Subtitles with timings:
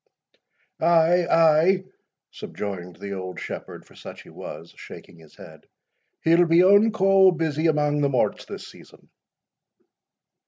[0.79, 1.83] "Ay, ay,"
[2.31, 5.67] subjoined the old shepherd (for such he was), shaking his head,
[6.23, 9.11] "he'll be unco busy amang the morts this season."